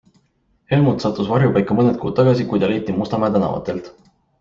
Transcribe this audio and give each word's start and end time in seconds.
Helmut 0.73 1.05
sattus 1.05 1.29
varjupaika 1.35 1.79
mõned 1.83 2.03
kuud 2.03 2.19
tagasi, 2.23 2.49
kui 2.51 2.67
ta 2.67 2.75
leiti 2.77 3.01
Mustamäe 3.01 3.41
tänavatelt. 3.41 3.97